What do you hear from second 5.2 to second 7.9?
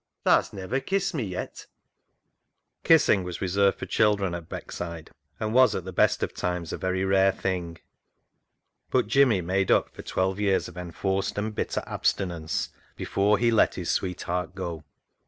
and was, at the best of times, a very rare thing,